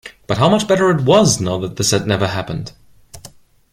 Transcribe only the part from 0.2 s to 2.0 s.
But how much better it was now that this